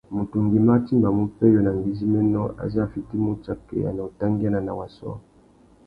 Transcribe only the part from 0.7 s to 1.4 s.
a timbamú